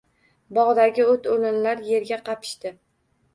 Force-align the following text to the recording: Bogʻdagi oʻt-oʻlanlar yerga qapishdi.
Bogʻdagi 0.57 1.05
oʻt-oʻlanlar 1.11 1.85
yerga 1.91 2.19
qapishdi. 2.31 2.75